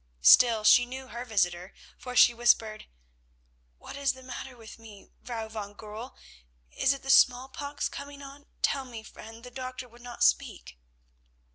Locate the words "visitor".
1.25-1.75